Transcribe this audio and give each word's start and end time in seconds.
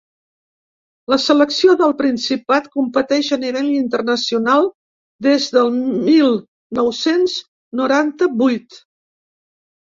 La 1.13 1.17
selecció 1.23 1.73
del 1.81 1.91
Principat 1.99 2.69
competeix 2.77 3.29
a 3.37 3.39
nivell 3.43 3.67
internacional 3.73 4.65
des 5.27 5.45
del 5.59 5.69
mil 6.09 6.33
nou-cents 6.79 7.37
noranta-vuit. 7.83 8.81